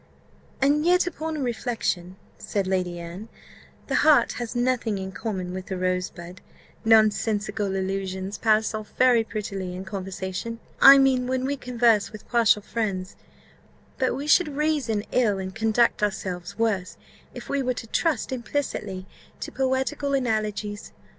[0.59, 3.27] "And yet, upon reflection," said Lady Anne,
[3.85, 6.41] "the heart has nothing in common with a rosebud.
[6.83, 10.59] Nonsensical allusions pass off very prettily in conversation.
[10.81, 13.15] I mean, when we converse with partial friends:
[13.99, 16.97] but we should reason ill, and conduct ourselves worse,
[17.35, 19.05] if we were to trust implicitly
[19.41, 20.93] to poetical analogies.